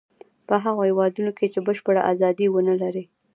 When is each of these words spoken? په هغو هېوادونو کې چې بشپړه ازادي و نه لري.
په 0.47 0.55
هغو 0.63 0.81
هېوادونو 0.89 1.31
کې 1.37 1.45
چې 1.53 1.59
بشپړه 1.67 2.01
ازادي 2.11 2.47
و 2.49 2.55
نه 2.69 2.75
لري. 2.81 3.03